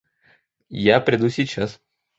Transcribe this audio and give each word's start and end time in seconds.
Я 0.85 0.99
приду 0.99 1.29
сейчас. 1.29 1.79